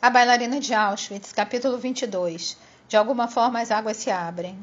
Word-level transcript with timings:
A 0.00 0.10
bailarina 0.10 0.58
de 0.58 0.74
Auschwitz, 0.74 1.32
capítulo 1.32 1.78
22. 1.78 2.56
De 2.88 2.96
alguma 2.96 3.28
forma 3.28 3.60
as 3.60 3.70
águas 3.70 3.96
se 3.96 4.10
abrem. 4.10 4.58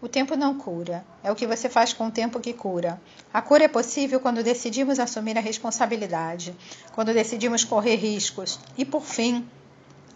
O 0.00 0.08
tempo 0.08 0.36
não 0.36 0.56
cura. 0.56 1.04
É 1.22 1.32
o 1.32 1.34
que 1.34 1.46
você 1.46 1.68
faz 1.68 1.92
com 1.92 2.06
o 2.06 2.10
tempo 2.12 2.38
que 2.38 2.52
cura. 2.52 3.00
A 3.32 3.42
cura 3.42 3.64
é 3.64 3.68
possível 3.68 4.20
quando 4.20 4.44
decidimos 4.44 5.00
assumir 5.00 5.36
a 5.36 5.40
responsabilidade, 5.40 6.54
quando 6.92 7.12
decidimos 7.12 7.64
correr 7.64 7.96
riscos 7.96 8.60
e, 8.78 8.84
por 8.84 9.02
fim, 9.02 9.48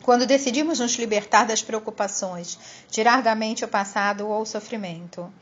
quando 0.02 0.26
decidimos 0.26 0.80
nos 0.80 0.94
libertar 0.94 1.44
das 1.44 1.62
preocupações, 1.62 2.58
tirar 2.90 3.22
da 3.22 3.34
mente 3.34 3.64
o 3.64 3.68
passado 3.68 4.28
ou 4.28 4.42
o 4.42 4.46
sofrimento. 4.46 5.32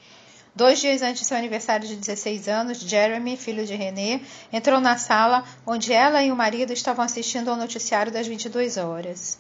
Dois 0.55 0.81
dias 0.81 1.03
antes 1.03 1.21
de 1.21 1.27
seu 1.27 1.37
aniversário 1.37 1.87
de 1.87 1.97
16 1.97 2.49
anos, 2.49 2.79
Jeremy, 2.79 3.37
filho 3.37 3.67
de 3.67 3.75
René, 3.75 4.23
entrou 4.51 4.81
na 4.81 4.97
sala 4.97 5.45
onde 5.67 5.93
ela 5.93 6.23
e 6.23 6.33
o 6.33 6.37
marido 6.37 6.73
estavam 6.73 7.05
assistindo 7.05 7.51
ao 7.51 7.57
noticiário 7.57 8.11
das 8.11 8.27
22 8.27 8.79
horas. 8.79 9.39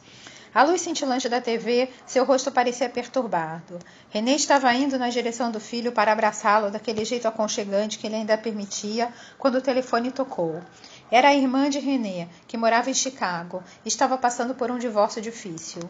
À 0.56 0.62
luz 0.62 0.80
cintilante 0.80 1.28
da 1.28 1.38
TV, 1.38 1.90
seu 2.06 2.24
rosto 2.24 2.50
parecia 2.50 2.88
perturbado. 2.88 3.78
René 4.08 4.36
estava 4.36 4.72
indo 4.72 4.98
na 4.98 5.10
direção 5.10 5.50
do 5.50 5.60
filho 5.60 5.92
para 5.92 6.12
abraçá-lo 6.12 6.70
daquele 6.70 7.04
jeito 7.04 7.28
aconchegante 7.28 7.98
que 7.98 8.06
ele 8.06 8.16
ainda 8.16 8.38
permitia 8.38 9.12
quando 9.38 9.56
o 9.56 9.60
telefone 9.60 10.10
tocou. 10.10 10.62
Era 11.10 11.28
a 11.28 11.34
irmã 11.34 11.70
de 11.70 11.78
René, 11.78 12.28
que 12.48 12.56
morava 12.56 12.90
em 12.90 12.94
Chicago 12.94 13.62
e 13.84 13.88
estava 13.88 14.18
passando 14.18 14.54
por 14.54 14.70
um 14.70 14.78
divórcio 14.78 15.22
difícil. 15.22 15.82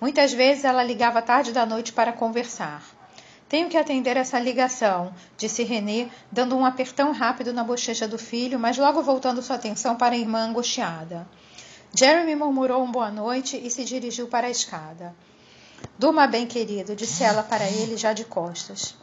Muitas 0.00 0.32
vezes 0.32 0.64
ela 0.64 0.82
ligava 0.82 1.22
tarde 1.22 1.52
da 1.52 1.64
noite 1.64 1.92
para 1.92 2.12
conversar. 2.12 2.82
Tenho 3.48 3.68
que 3.68 3.76
atender 3.76 4.16
essa 4.16 4.38
ligação, 4.38 5.14
disse 5.36 5.62
René, 5.62 6.08
dando 6.32 6.56
um 6.56 6.64
apertão 6.64 7.12
rápido 7.12 7.52
na 7.52 7.62
bochecha 7.62 8.08
do 8.08 8.18
filho, 8.18 8.58
mas 8.58 8.76
logo 8.76 9.00
voltando 9.00 9.42
sua 9.42 9.56
atenção 9.56 9.94
para 9.94 10.14
a 10.14 10.18
irmã 10.18 10.40
angustiada. 10.40 11.24
Jeremy 11.94 12.34
murmurou 12.34 12.82
um 12.82 12.90
boa 12.90 13.12
noite 13.12 13.56
e 13.56 13.70
se 13.70 13.84
dirigiu 13.84 14.26
para 14.26 14.48
a 14.48 14.50
escada. 14.50 15.14
Durma 15.96 16.26
bem, 16.26 16.46
querido, 16.46 16.96
disse 16.96 17.22
ela 17.22 17.44
para 17.44 17.70
ele 17.70 17.96
já 17.96 18.12
de 18.12 18.24
costas. 18.24 18.96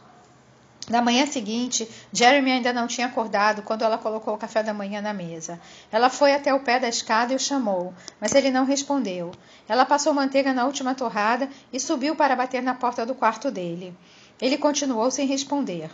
Na 0.92 1.00
manhã 1.00 1.24
seguinte, 1.24 1.88
Jeremy 2.12 2.52
ainda 2.52 2.70
não 2.70 2.86
tinha 2.86 3.06
acordado 3.06 3.62
quando 3.62 3.80
ela 3.80 3.96
colocou 3.96 4.34
o 4.34 4.36
café 4.36 4.62
da 4.62 4.74
manhã 4.74 5.00
na 5.00 5.14
mesa. 5.14 5.58
Ela 5.90 6.10
foi 6.10 6.34
até 6.34 6.52
o 6.52 6.60
pé 6.60 6.78
da 6.78 6.86
escada 6.86 7.32
e 7.32 7.36
o 7.36 7.38
chamou, 7.38 7.94
mas 8.20 8.34
ele 8.34 8.50
não 8.50 8.66
respondeu. 8.66 9.32
Ela 9.66 9.86
passou 9.86 10.12
manteiga 10.12 10.52
na 10.52 10.66
última 10.66 10.94
torrada 10.94 11.48
e 11.72 11.80
subiu 11.80 12.14
para 12.14 12.36
bater 12.36 12.62
na 12.62 12.74
porta 12.74 13.06
do 13.06 13.14
quarto 13.14 13.50
dele. 13.50 13.96
Ele 14.38 14.58
continuou 14.58 15.10
sem 15.10 15.26
responder. 15.26 15.90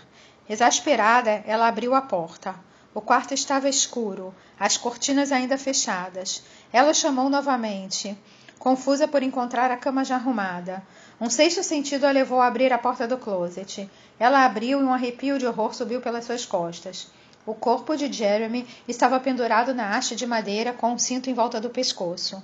Exasperada, 0.49 1.45
ela 1.47 1.69
abriu 1.69 1.95
a 1.95 2.03
porta. 2.03 2.57
O 2.93 3.01
quarto 3.01 3.33
estava 3.33 3.69
escuro, 3.69 4.35
as 4.59 4.77
cortinas 4.77 5.31
ainda 5.31 5.57
fechadas. 5.57 6.43
Ela 6.73 6.93
chamou 6.93 7.31
novamente, 7.31 8.19
confusa 8.59 9.07
por 9.07 9.23
encontrar 9.23 9.71
a 9.71 9.77
cama 9.77 10.05
já 10.05 10.17
arrumada. 10.17 10.83
Um 11.21 11.29
sexto 11.29 11.65
sentido 11.65 12.05
a 12.05 12.13
levou 12.13 12.41
a 12.41 12.47
abrir 12.47 12.73
a 12.73 12.79
porta 12.79 13.07
do 13.07 13.19
closet. 13.19 13.91
Ela 14.21 14.45
abriu 14.45 14.81
e 14.81 14.85
um 14.85 14.93
arrepio 14.93 15.37
de 15.37 15.47
horror 15.47 15.75
subiu 15.75 16.01
pelas 16.01 16.25
suas 16.25 16.47
costas. 16.47 17.09
O 17.45 17.55
corpo 17.55 17.97
de 17.97 18.13
Jeremy 18.13 18.67
estava 18.87 19.19
pendurado 19.19 19.75
na 19.75 19.97
haste 19.97 20.15
de 20.15 20.27
madeira 20.27 20.73
com 20.73 20.93
um 20.93 20.99
cinto 20.99 21.29
em 21.29 21.35
volta 21.35 21.61
do 21.61 21.71
pescoço. 21.71 22.41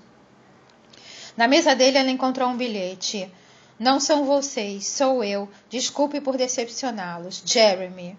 Na 1.37 1.47
mesa 1.47 1.75
dele 1.75 1.99
ela 1.99 2.11
encontrou 2.11 2.49
um 2.49 2.57
bilhete. 2.57 3.31
Não 3.79 4.01
são 4.01 4.25
vocês, 4.25 4.87
sou 4.87 5.23
eu. 5.23 5.49
Desculpe 5.69 6.21
por 6.21 6.37
decepcioná-los. 6.37 7.43
Jeremy. 7.45 8.17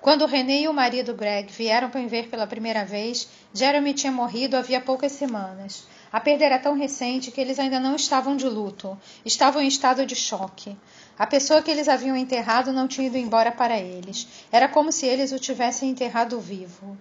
Quando 0.00 0.26
René 0.26 0.60
e 0.60 0.68
o 0.68 0.72
marido 0.72 1.14
Greg 1.14 1.50
vieram 1.52 1.90
para 1.90 2.00
me 2.00 2.06
ver 2.06 2.28
pela 2.28 2.46
primeira 2.46 2.84
vez, 2.84 3.28
Jeremy 3.52 3.94
tinha 3.94 4.12
morrido 4.12 4.56
havia 4.56 4.80
poucas 4.80 5.12
semanas. 5.12 5.86
A 6.14 6.20
perda 6.20 6.44
era 6.44 6.60
tão 6.60 6.76
recente 6.76 7.32
que 7.32 7.40
eles 7.40 7.58
ainda 7.58 7.80
não 7.80 7.96
estavam 7.96 8.36
de 8.36 8.48
luto, 8.48 8.96
estavam 9.24 9.60
em 9.60 9.66
estado 9.66 10.06
de 10.06 10.14
choque. 10.14 10.76
A 11.18 11.26
pessoa 11.26 11.60
que 11.60 11.68
eles 11.68 11.88
haviam 11.88 12.16
enterrado 12.16 12.72
não 12.72 12.86
tinha 12.86 13.08
ido 13.08 13.18
embora 13.18 13.50
para 13.50 13.80
eles. 13.80 14.28
Era 14.52 14.68
como 14.68 14.92
se 14.92 15.06
eles 15.06 15.32
o 15.32 15.40
tivessem 15.40 15.90
enterrado 15.90 16.38
vivo. 16.38 16.96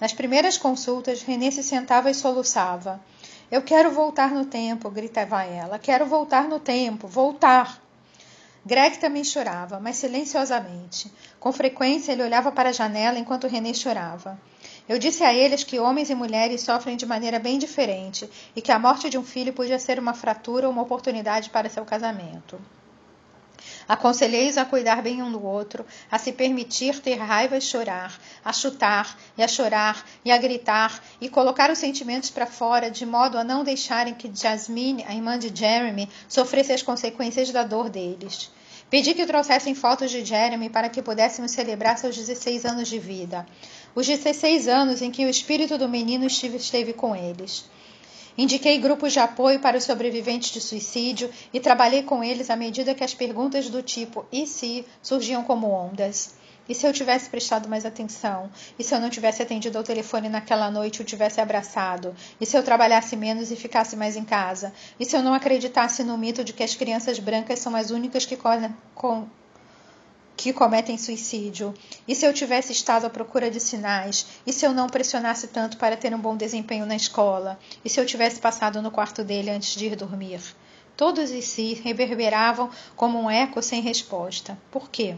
Nas 0.00 0.12
primeiras 0.12 0.58
consultas, 0.58 1.22
René 1.22 1.52
se 1.52 1.62
sentava 1.62 2.10
e 2.10 2.14
soluçava. 2.14 3.00
Eu 3.48 3.62
quero 3.62 3.92
voltar 3.92 4.32
no 4.32 4.44
tempo, 4.44 4.90
gritava 4.90 5.44
ela. 5.44 5.78
Quero 5.78 6.06
voltar 6.06 6.48
no 6.48 6.58
tempo, 6.58 7.06
voltar. 7.06 7.80
Greg 8.66 8.98
também 8.98 9.22
chorava, 9.22 9.78
mas 9.78 9.98
silenciosamente. 9.98 11.12
Com 11.38 11.52
frequência 11.52 12.10
ele 12.10 12.24
olhava 12.24 12.50
para 12.50 12.70
a 12.70 12.72
janela 12.72 13.20
enquanto 13.20 13.46
René 13.46 13.72
chorava. 13.72 14.36
Eu 14.88 14.98
disse 14.98 15.22
a 15.22 15.34
eles 15.34 15.62
que 15.62 15.78
homens 15.78 16.08
e 16.08 16.14
mulheres 16.14 16.62
sofrem 16.62 16.96
de 16.96 17.04
maneira 17.04 17.38
bem 17.38 17.58
diferente 17.58 18.28
e 18.56 18.62
que 18.62 18.72
a 18.72 18.78
morte 18.78 19.10
de 19.10 19.18
um 19.18 19.24
filho 19.24 19.52
podia 19.52 19.78
ser 19.78 19.98
uma 19.98 20.14
fratura 20.14 20.66
ou 20.66 20.72
uma 20.72 20.82
oportunidade 20.82 21.50
para 21.50 21.68
seu 21.68 21.84
casamento. 21.84 22.58
Aconselhei-os 23.86 24.56
a 24.56 24.64
cuidar 24.64 25.02
bem 25.02 25.22
um 25.22 25.32
do 25.32 25.44
outro, 25.44 25.84
a 26.10 26.18
se 26.18 26.32
permitir 26.32 27.00
ter 27.00 27.16
raiva 27.16 27.56
e 27.56 27.60
chorar, 27.60 28.18
a 28.44 28.52
chutar 28.52 29.18
e 29.36 29.42
a 29.42 29.48
chorar 29.48 30.06
e 30.24 30.30
a 30.30 30.38
gritar 30.38 31.02
e 31.20 31.28
colocar 31.28 31.70
os 31.70 31.78
sentimentos 31.78 32.30
para 32.30 32.46
fora 32.46 32.90
de 32.90 33.04
modo 33.04 33.36
a 33.36 33.44
não 33.44 33.64
deixarem 33.64 34.14
que 34.14 34.30
Jasmine, 34.32 35.04
a 35.06 35.14
irmã 35.14 35.38
de 35.38 35.54
Jeremy, 35.54 36.08
sofresse 36.28 36.72
as 36.72 36.82
consequências 36.82 37.50
da 37.50 37.62
dor 37.62 37.88
deles. 37.90 38.50
Pedi 38.90 39.12
que 39.12 39.26
trouxessem 39.26 39.74
fotos 39.74 40.10
de 40.10 40.24
Jeremy 40.24 40.70
para 40.70 40.88
que 40.88 41.02
pudéssemos 41.02 41.50
celebrar 41.50 41.98
seus 41.98 42.16
16 42.16 42.64
anos 42.64 42.88
de 42.88 42.98
vida. 42.98 43.46
Os 43.98 44.06
16 44.06 44.68
anos 44.68 45.02
em 45.02 45.10
que 45.10 45.26
o 45.26 45.28
espírito 45.28 45.76
do 45.76 45.88
menino 45.88 46.24
esteve 46.24 46.92
com 46.92 47.16
eles. 47.16 47.64
Indiquei 48.38 48.78
grupos 48.78 49.12
de 49.12 49.18
apoio 49.18 49.58
para 49.58 49.76
os 49.76 49.82
sobreviventes 49.82 50.52
de 50.52 50.60
suicídio 50.60 51.28
e 51.52 51.58
trabalhei 51.58 52.04
com 52.04 52.22
eles 52.22 52.48
à 52.48 52.54
medida 52.54 52.94
que 52.94 53.02
as 53.02 53.12
perguntas 53.12 53.68
do 53.68 53.82
tipo 53.82 54.24
e 54.30 54.46
se 54.46 54.86
surgiam 55.02 55.42
como 55.42 55.72
ondas. 55.72 56.36
E 56.68 56.76
se 56.76 56.86
eu 56.86 56.92
tivesse 56.92 57.28
prestado 57.28 57.68
mais 57.68 57.84
atenção? 57.84 58.48
E 58.78 58.84
se 58.84 58.94
eu 58.94 59.00
não 59.00 59.10
tivesse 59.10 59.42
atendido 59.42 59.76
ao 59.76 59.82
telefone 59.82 60.28
naquela 60.28 60.70
noite 60.70 61.00
e 61.00 61.02
o 61.02 61.04
tivesse 61.04 61.40
abraçado? 61.40 62.14
E 62.40 62.46
se 62.46 62.56
eu 62.56 62.62
trabalhasse 62.62 63.16
menos 63.16 63.50
e 63.50 63.56
ficasse 63.56 63.96
mais 63.96 64.14
em 64.14 64.24
casa? 64.24 64.72
E 65.00 65.04
se 65.04 65.16
eu 65.16 65.24
não 65.24 65.34
acreditasse 65.34 66.04
no 66.04 66.16
mito 66.16 66.44
de 66.44 66.52
que 66.52 66.62
as 66.62 66.76
crianças 66.76 67.18
brancas 67.18 67.58
são 67.58 67.74
as 67.74 67.90
únicas 67.90 68.24
que 68.24 68.36
que 70.38 70.52
cometem 70.52 70.96
suicídio? 70.96 71.74
E 72.06 72.14
se 72.14 72.24
eu 72.24 72.32
tivesse 72.32 72.70
estado 72.70 73.04
à 73.04 73.10
procura 73.10 73.50
de 73.50 73.58
sinais? 73.58 74.24
E 74.46 74.52
se 74.52 74.64
eu 74.64 74.72
não 74.72 74.86
pressionasse 74.86 75.48
tanto 75.48 75.76
para 75.76 75.96
ter 75.96 76.14
um 76.14 76.20
bom 76.20 76.36
desempenho 76.36 76.86
na 76.86 76.94
escola? 76.94 77.58
E 77.84 77.90
se 77.90 77.98
eu 77.98 78.06
tivesse 78.06 78.40
passado 78.40 78.80
no 78.80 78.92
quarto 78.92 79.24
dele 79.24 79.50
antes 79.50 79.74
de 79.74 79.86
ir 79.86 79.96
dormir? 79.96 80.40
Todos 80.96 81.32
em 81.32 81.40
si 81.40 81.74
reverberavam 81.74 82.70
como 82.94 83.20
um 83.20 83.28
eco 83.28 83.60
sem 83.60 83.82
resposta. 83.82 84.56
Por 84.70 84.88
quê? 84.88 85.16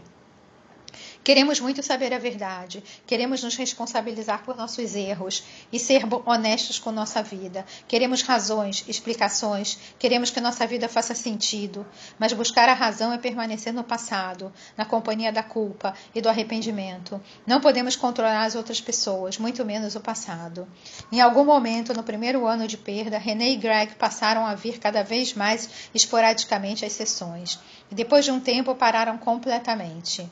Queremos 1.30 1.60
muito 1.60 1.80
saber 1.80 2.12
a 2.12 2.18
verdade, 2.18 2.82
queremos 3.06 3.40
nos 3.44 3.54
responsabilizar 3.54 4.42
por 4.42 4.56
nossos 4.56 4.96
erros 4.96 5.44
e 5.72 5.78
ser 5.78 6.02
honestos 6.26 6.80
com 6.80 6.90
nossa 6.90 7.22
vida. 7.22 7.64
Queremos 7.86 8.22
razões, 8.22 8.84
explicações, 8.88 9.78
queremos 9.96 10.30
que 10.30 10.40
nossa 10.40 10.66
vida 10.66 10.88
faça 10.88 11.14
sentido, 11.14 11.86
mas 12.18 12.32
buscar 12.32 12.68
a 12.68 12.74
razão 12.74 13.12
é 13.12 13.16
permanecer 13.16 13.72
no 13.72 13.84
passado, 13.84 14.52
na 14.76 14.84
companhia 14.84 15.30
da 15.30 15.40
culpa 15.40 15.94
e 16.12 16.20
do 16.20 16.28
arrependimento. 16.28 17.22
Não 17.46 17.60
podemos 17.60 17.94
controlar 17.94 18.44
as 18.44 18.56
outras 18.56 18.80
pessoas, 18.80 19.38
muito 19.38 19.64
menos 19.64 19.94
o 19.94 20.00
passado. 20.00 20.66
Em 21.12 21.20
algum 21.20 21.44
momento, 21.44 21.94
no 21.94 22.02
primeiro 22.02 22.44
ano 22.44 22.66
de 22.66 22.76
perda, 22.76 23.18
René 23.18 23.50
e 23.50 23.56
Greg 23.56 23.94
passaram 23.94 24.44
a 24.44 24.56
vir 24.56 24.80
cada 24.80 25.04
vez 25.04 25.32
mais 25.32 25.70
esporadicamente 25.94 26.84
às 26.84 26.92
sessões. 26.92 27.60
E 27.88 27.94
depois 27.94 28.24
de 28.24 28.32
um 28.32 28.40
tempo 28.40 28.74
pararam 28.74 29.16
completamente. 29.16 30.28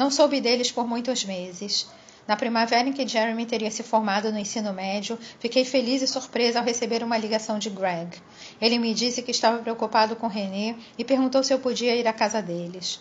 Não 0.00 0.10
soube 0.10 0.40
deles 0.40 0.72
por 0.72 0.86
muitos 0.86 1.26
meses. 1.26 1.86
Na 2.26 2.34
primavera 2.34 2.88
em 2.88 2.92
que 2.94 3.06
Jeremy 3.06 3.44
teria 3.44 3.70
se 3.70 3.82
formado 3.82 4.32
no 4.32 4.38
ensino 4.38 4.72
médio, 4.72 5.18
fiquei 5.38 5.62
feliz 5.62 6.00
e 6.00 6.06
surpresa 6.06 6.58
ao 6.58 6.64
receber 6.64 7.02
uma 7.02 7.18
ligação 7.18 7.58
de 7.58 7.68
Greg. 7.68 8.16
Ele 8.62 8.78
me 8.78 8.94
disse 8.94 9.20
que 9.20 9.30
estava 9.30 9.58
preocupado 9.58 10.16
com 10.16 10.26
René 10.26 10.74
e 10.96 11.04
perguntou 11.04 11.44
se 11.44 11.52
eu 11.52 11.58
podia 11.58 11.94
ir 11.94 12.08
à 12.08 12.14
casa 12.14 12.40
deles. 12.40 12.98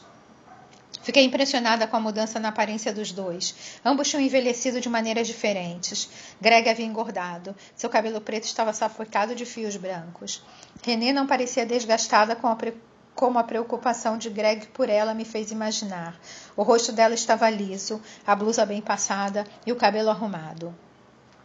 Fiquei 1.02 1.24
impressionada 1.24 1.88
com 1.88 1.96
a 1.96 2.02
mudança 2.02 2.38
na 2.38 2.50
aparência 2.50 2.92
dos 2.92 3.14
dois. 3.14 3.56
Ambos 3.86 4.10
tinham 4.10 4.22
envelhecido 4.22 4.82
de 4.82 4.90
maneiras 4.90 5.26
diferentes. 5.26 6.10
Greg 6.42 6.68
havia 6.68 6.86
engordado. 6.86 7.56
Seu 7.78 7.90
cabelo 7.90 8.20
preto 8.20 8.44
estava 8.44 8.74
safocado 8.74 9.34
de 9.34 9.46
fios 9.46 9.78
brancos. 9.78 10.44
René 10.84 11.14
não 11.14 11.26
parecia 11.26 11.66
desgastada 11.66 12.36
com 12.36 12.48
a 12.48 12.58
como 13.20 13.38
a 13.38 13.44
preocupação 13.44 14.18
de 14.18 14.30
Greg 14.30 14.68
por 14.68 14.88
ela 14.88 15.14
me 15.14 15.26
fez 15.26 15.52
imaginar. 15.52 16.18
O 16.56 16.64
rosto 16.64 16.94
dela 16.94 17.14
estava 17.14 17.50
liso, 17.50 18.02
a 18.26 18.34
blusa 18.34 18.66
bem 18.66 18.80
passada 18.80 19.46
e 19.66 19.74
o 19.74 19.76
cabelo 19.76 20.10
arrumado. 20.10 20.74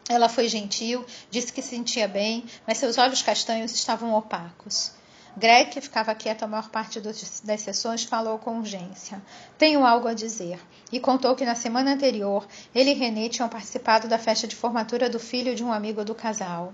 Ela 0.08 0.28
foi 0.28 0.46
gentil, 0.46 1.04
disse 1.32 1.52
que 1.52 1.60
se 1.60 1.70
sentia 1.70 2.06
bem, 2.06 2.44
mas 2.64 2.78
seus 2.78 2.96
olhos 2.96 3.22
castanhos 3.22 3.74
estavam 3.74 4.14
opacos. 4.14 4.92
Greg, 5.36 5.72
que 5.72 5.80
ficava 5.80 6.14
quieto 6.14 6.44
a 6.44 6.46
maior 6.46 6.70
parte 6.70 7.00
das 7.00 7.60
sessões, 7.60 8.04
falou 8.04 8.38
com 8.38 8.60
urgência. 8.60 9.20
Tenho 9.58 9.84
algo 9.84 10.06
a 10.06 10.14
dizer. 10.14 10.60
E 10.92 11.00
contou 11.00 11.34
que 11.34 11.44
na 11.44 11.56
semana 11.56 11.94
anterior 11.94 12.46
ele 12.72 12.90
e 12.90 12.94
René 12.94 13.28
tinham 13.28 13.48
participado 13.48 14.06
da 14.06 14.16
festa 14.16 14.46
de 14.46 14.54
formatura 14.54 15.10
do 15.10 15.18
filho 15.18 15.56
de 15.56 15.64
um 15.64 15.72
amigo 15.72 16.04
do 16.04 16.14
casal. 16.14 16.72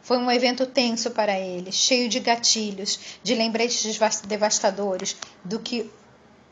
Foi 0.00 0.16
um 0.18 0.30
evento 0.30 0.66
tenso 0.66 1.10
para 1.10 1.38
ele, 1.38 1.70
cheio 1.72 2.08
de 2.08 2.20
gatilhos, 2.20 3.18
de 3.22 3.34
lembretes 3.34 3.98
devastadores 4.26 5.16
do 5.44 5.58
que 5.58 5.90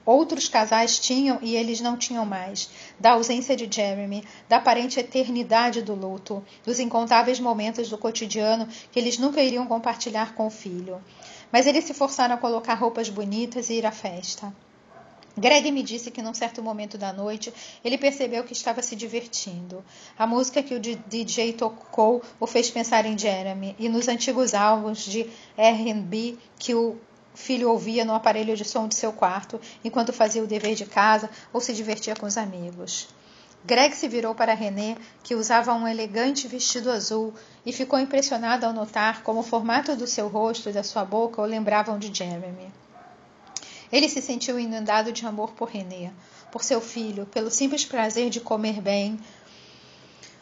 outros 0.06 0.48
casais 0.48 1.00
tinham 1.00 1.38
e 1.42 1.56
eles 1.56 1.80
não 1.80 1.96
tinham 1.96 2.24
mais, 2.24 2.70
da 2.98 3.12
ausência 3.12 3.56
de 3.56 3.68
Jeremy, 3.68 4.24
da 4.48 4.58
aparente 4.58 5.00
eternidade 5.00 5.82
do 5.82 5.94
luto, 5.94 6.44
dos 6.64 6.78
incontáveis 6.78 7.40
momentos 7.40 7.88
do 7.88 7.98
cotidiano 7.98 8.68
que 8.92 8.98
eles 8.98 9.18
nunca 9.18 9.42
iriam 9.42 9.66
compartilhar 9.66 10.34
com 10.34 10.46
o 10.46 10.50
filho. 10.50 11.02
Mas 11.50 11.66
eles 11.66 11.84
se 11.84 11.92
forçaram 11.92 12.36
a 12.36 12.38
colocar 12.38 12.74
roupas 12.74 13.08
bonitas 13.08 13.68
e 13.68 13.74
ir 13.74 13.86
à 13.86 13.92
festa. 13.92 14.54
Greg 15.38 15.70
me 15.70 15.82
disse 15.82 16.10
que 16.10 16.22
num 16.22 16.32
certo 16.32 16.62
momento 16.62 16.96
da 16.96 17.12
noite 17.12 17.52
ele 17.84 17.98
percebeu 17.98 18.42
que 18.42 18.54
estava 18.54 18.80
se 18.80 18.96
divertindo. 18.96 19.84
A 20.18 20.26
música 20.26 20.62
que 20.62 20.74
o 20.74 20.80
DJ 20.80 21.52
tocou 21.52 22.22
o 22.40 22.46
fez 22.46 22.70
pensar 22.70 23.04
em 23.04 23.18
Jeremy 23.18 23.76
e 23.78 23.86
nos 23.88 24.08
antigos 24.08 24.54
álbuns 24.54 25.04
de 25.04 25.28
R&B 25.56 26.38
que 26.58 26.74
o 26.74 26.96
filho 27.34 27.70
ouvia 27.70 28.02
no 28.02 28.14
aparelho 28.14 28.56
de 28.56 28.64
som 28.64 28.88
de 28.88 28.94
seu 28.94 29.12
quarto 29.12 29.60
enquanto 29.84 30.10
fazia 30.10 30.42
o 30.42 30.46
dever 30.46 30.74
de 30.74 30.86
casa 30.86 31.28
ou 31.52 31.60
se 31.60 31.74
divertia 31.74 32.16
com 32.16 32.24
os 32.24 32.38
amigos. 32.38 33.08
Greg 33.62 33.94
se 33.94 34.08
virou 34.08 34.34
para 34.34 34.54
René, 34.54 34.96
que 35.22 35.34
usava 35.34 35.74
um 35.74 35.88
elegante 35.88 36.46
vestido 36.46 36.88
azul, 36.88 37.34
e 37.64 37.72
ficou 37.72 37.98
impressionado 37.98 38.64
ao 38.64 38.72
notar 38.72 39.22
como 39.22 39.40
o 39.40 39.42
formato 39.42 39.96
do 39.96 40.06
seu 40.06 40.28
rosto 40.28 40.70
e 40.70 40.72
da 40.72 40.84
sua 40.84 41.04
boca 41.04 41.42
o 41.42 41.44
lembravam 41.44 41.98
de 41.98 42.16
Jeremy. 42.16 42.85
Ele 43.92 44.08
se 44.08 44.20
sentiu 44.20 44.58
inundado 44.58 45.12
de 45.12 45.26
amor 45.26 45.52
por 45.52 45.68
René, 45.68 46.12
por 46.50 46.62
seu 46.64 46.80
filho, 46.80 47.26
pelo 47.26 47.50
simples 47.50 47.84
prazer 47.84 48.30
de 48.30 48.40
comer 48.40 48.80
bem, 48.80 49.18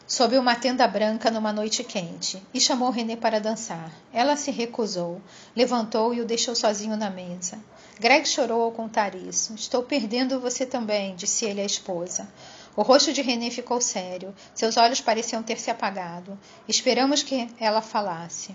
sob 0.07 0.37
uma 0.37 0.55
tenda 0.55 0.87
branca 0.87 1.31
numa 1.31 1.51
noite 1.51 1.83
quente 1.83 2.41
e 2.53 2.59
chamou 2.59 2.89
René 2.89 3.15
para 3.15 3.39
dançar. 3.39 3.91
Ela 4.13 4.35
se 4.35 4.51
recusou, 4.51 5.21
levantou 5.55 6.13
e 6.13 6.21
o 6.21 6.25
deixou 6.25 6.55
sozinho 6.55 6.95
na 6.95 7.09
mesa. 7.09 7.59
Greg 7.99 8.27
chorou 8.27 8.61
ao 8.63 8.71
contar 8.71 9.15
isso. 9.15 9.53
Estou 9.55 9.81
perdendo 9.83 10.39
você 10.39 10.65
também, 10.65 11.15
disse 11.15 11.45
ele 11.45 11.61
à 11.61 11.65
esposa. 11.65 12.27
O 12.75 12.81
rosto 12.81 13.13
de 13.13 13.21
René 13.21 13.49
ficou 13.49 13.79
sério. 13.79 14.35
Seus 14.53 14.75
olhos 14.75 14.99
pareciam 14.99 15.41
ter 15.41 15.57
se 15.57 15.71
apagado. 15.71 16.37
Esperamos 16.67 17.23
que 17.23 17.49
ela 17.59 17.81
falasse. 17.81 18.53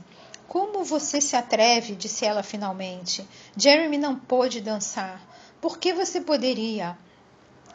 Como 0.50 0.82
você 0.82 1.20
se 1.20 1.36
atreve? 1.36 1.94
disse 1.94 2.24
ela 2.24 2.42
finalmente. 2.42 3.24
Jeremy 3.56 3.96
não 3.96 4.16
pôde 4.16 4.60
dançar. 4.60 5.24
Por 5.60 5.78
que 5.78 5.92
você 5.92 6.20
poderia? 6.20 6.98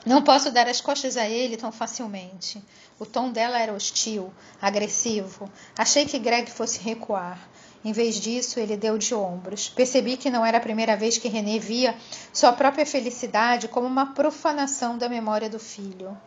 Não 0.06 0.22
posso 0.22 0.51
dar 0.51 0.68
as 0.68 0.81
costas 0.81 1.16
a 1.16 1.25
ele 1.25 1.56
tão 1.56 1.72
facilmente. 1.72 2.62
O 3.00 3.06
tom 3.06 3.31
dela 3.31 3.57
era 3.57 3.72
hostil, 3.72 4.30
agressivo. 4.62 5.50
Achei 5.77 6.06
que 6.06 6.19
Greg 6.19 6.51
fosse 6.51 6.81
recuar. 6.81 7.48
Em 7.81 7.94
vez 7.94 8.19
disso, 8.19 8.60
ele 8.60 8.75
deu 8.75 8.98
de 8.98 9.16
ombros. 9.16 9.69
Percebi 9.69 10.18
que 10.18 10.30
não 10.30 10.45
era 10.45 10.57
a 10.57 10.62
primeira 10.62 10.98
vez 10.98 11.18
que 11.18 11.30
René 11.30 11.57
via 11.57 11.95
sua 12.33 12.51
própria 12.51 12.86
felicidade 12.86 13.69
como 13.69 13.88
uma 13.88 14.07
profanação 14.07 14.98
da 14.98 15.07
memória 15.07 15.50
do 15.50 15.60
filho. 15.60 16.18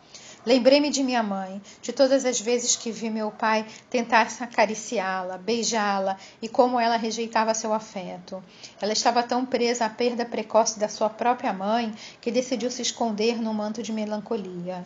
Lembrei-me 0.45 0.89
de 0.89 1.03
minha 1.03 1.21
mãe, 1.21 1.61
de 1.81 1.91
todas 1.91 2.23
as 2.23 2.39
vezes 2.39 2.75
que 2.75 2.91
vi 2.91 3.09
meu 3.09 3.29
pai 3.29 3.65
tentar 3.89 4.27
acariciá-la, 4.39 5.37
beijá-la 5.37 6.17
e 6.41 6.47
como 6.47 6.79
ela 6.79 6.95
rejeitava 6.95 7.53
seu 7.53 7.73
afeto. 7.73 8.41
Ela 8.81 8.93
estava 8.93 9.21
tão 9.21 9.45
presa 9.45 9.85
à 9.85 9.89
perda 9.89 10.25
precoce 10.25 10.79
da 10.79 10.87
sua 10.87 11.09
própria 11.09 11.51
mãe 11.51 11.93
que 12.21 12.31
decidiu 12.31 12.71
se 12.71 12.81
esconder 12.81 13.41
num 13.41 13.53
manto 13.53 13.83
de 13.83 13.91
melancolia. 13.91 14.85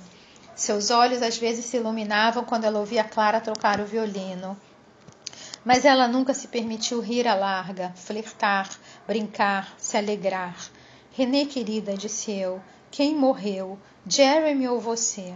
Seus 0.56 0.90
olhos 0.90 1.22
às 1.22 1.38
vezes 1.38 1.66
se 1.66 1.78
iluminavam 1.78 2.44
quando 2.44 2.66
ela 2.66 2.80
ouvia 2.80 3.04
Clara 3.04 3.40
tocar 3.40 3.80
o 3.80 3.86
violino. 3.86 4.58
Mas 5.64 5.86
ela 5.86 6.08
nunca 6.08 6.34
se 6.34 6.48
permitiu 6.48 7.00
rir 7.00 7.28
à 7.28 7.36
larga, 7.36 7.94
flertar, 7.96 8.70
brincar, 9.08 9.74
se 9.78 9.98
alegrar. 9.98 10.56
Renê, 11.12 11.46
querida, 11.46 11.96
disse 11.96 12.32
eu, 12.32 12.62
quem 12.92 13.16
morreu, 13.16 13.80
Jeremy 14.06 14.68
ou 14.68 14.82
você? 14.82 15.34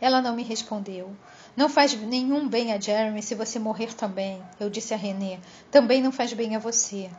Ela 0.00 0.22
não 0.22 0.36
me 0.36 0.44
respondeu. 0.44 1.10
Não 1.56 1.68
faz 1.68 1.94
nenhum 1.94 2.48
bem 2.48 2.72
a 2.72 2.80
Jeremy 2.80 3.20
se 3.20 3.34
você 3.34 3.58
morrer 3.58 3.92
também, 3.94 4.40
eu 4.60 4.70
disse 4.70 4.94
a 4.94 4.96
René. 4.96 5.40
Também 5.68 6.00
não 6.00 6.12
faz 6.12 6.32
bem 6.32 6.54
a 6.54 6.60
você. 6.60 7.10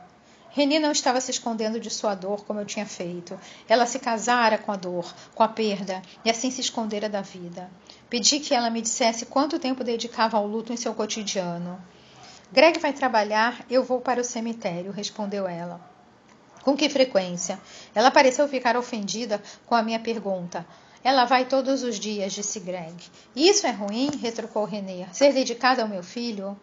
René 0.49 0.79
não 0.79 0.91
estava 0.91 1.19
se 1.19 1.31
escondendo 1.31 1.81
de 1.81 1.89
sua 1.89 2.15
dor 2.15 2.45
como 2.45 2.61
eu 2.61 2.65
tinha 2.65 2.85
feito. 2.85 3.37
Ela 3.67 3.85
se 3.85 3.99
casara 3.99 4.57
com 4.57 4.71
a 4.71 4.77
dor, 4.77 5.13
com 5.35 5.43
a 5.43 5.49
perda, 5.49 6.01
e 6.23 6.29
assim 6.29 6.49
se 6.49 6.61
escondera 6.61 7.09
da 7.09 7.21
vida. 7.21 7.69
Pedi 8.09 8.39
que 8.39 8.53
ela 8.53 8.69
me 8.69 8.81
dissesse 8.81 9.25
quanto 9.25 9.59
tempo 9.59 9.83
dedicava 9.83 10.37
ao 10.37 10.47
luto 10.47 10.71
em 10.71 10.77
seu 10.77 10.93
cotidiano. 10.93 11.77
Greg 12.53 12.79
vai 12.79 12.93
trabalhar, 12.93 13.65
eu 13.69 13.83
vou 13.83 13.99
para 13.99 14.21
o 14.21 14.23
cemitério, 14.23 14.91
respondeu 14.91 15.45
ela. 15.45 15.92
Com 16.63 16.75
que 16.75 16.89
frequência? 16.89 17.59
Ela 17.93 18.09
pareceu 18.09 18.47
ficar 18.47 18.77
ofendida 18.77 19.41
com 19.65 19.75
a 19.75 19.83
minha 19.83 19.99
pergunta. 19.99 20.65
Ela 21.03 21.25
vai 21.25 21.45
todos 21.45 21.83
os 21.83 21.99
dias, 21.99 22.31
disse 22.31 22.59
Greg. 22.59 22.95
Isso 23.35 23.67
é 23.67 23.71
ruim? 23.71 24.09
retrucou 24.21 24.63
René. 24.63 25.07
Ser 25.11 25.33
dedicada 25.33 25.81
ao 25.81 25.89
meu 25.89 26.01
filho? 26.01 26.57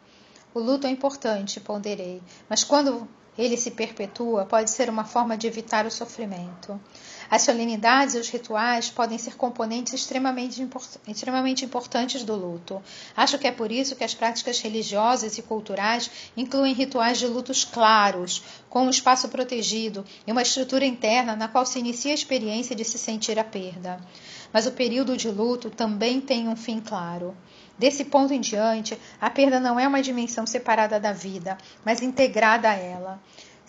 O 0.54 0.58
luto 0.58 0.86
é 0.86 0.90
importante, 0.90 1.60
ponderei, 1.60 2.20
mas 2.48 2.64
quando 2.64 3.06
ele 3.38 3.56
se 3.56 3.70
perpetua, 3.70 4.44
pode 4.46 4.70
ser 4.70 4.90
uma 4.90 5.04
forma 5.04 5.36
de 5.36 5.46
evitar 5.46 5.86
o 5.86 5.90
sofrimento. 5.90 6.80
As 7.30 7.42
solenidades 7.42 8.16
e 8.16 8.18
os 8.18 8.28
rituais 8.28 8.90
podem 8.90 9.16
ser 9.16 9.36
componentes 9.36 9.92
extremamente, 9.92 10.60
import 10.60 10.96
extremamente 11.06 11.64
importantes 11.64 12.24
do 12.24 12.34
luto. 12.34 12.82
Acho 13.16 13.38
que 13.38 13.46
é 13.46 13.52
por 13.52 13.70
isso 13.70 13.94
que 13.94 14.02
as 14.02 14.14
práticas 14.14 14.60
religiosas 14.60 15.38
e 15.38 15.42
culturais 15.42 16.10
incluem 16.36 16.74
rituais 16.74 17.18
de 17.18 17.28
lutos 17.28 17.64
claros, 17.64 18.42
com 18.68 18.84
um 18.84 18.90
espaço 18.90 19.28
protegido 19.28 20.04
e 20.26 20.32
uma 20.32 20.42
estrutura 20.42 20.84
interna 20.84 21.36
na 21.36 21.46
qual 21.46 21.64
se 21.64 21.78
inicia 21.78 22.10
a 22.10 22.14
experiência 22.14 22.74
de 22.74 22.84
se 22.84 22.98
sentir 22.98 23.38
a 23.38 23.44
perda. 23.44 24.00
Mas 24.52 24.66
o 24.66 24.72
período 24.72 25.16
de 25.16 25.28
luto 25.28 25.70
também 25.70 26.20
tem 26.20 26.48
um 26.48 26.56
fim 26.56 26.80
claro. 26.80 27.36
Desse 27.78 28.04
ponto 28.04 28.34
em 28.34 28.40
diante, 28.40 28.98
a 29.20 29.30
perda 29.30 29.60
não 29.60 29.78
é 29.78 29.86
uma 29.86 30.02
dimensão 30.02 30.44
separada 30.44 30.98
da 30.98 31.12
vida, 31.12 31.56
mas 31.84 32.02
integrada 32.02 32.68
a 32.68 32.74
ela. 32.74 33.20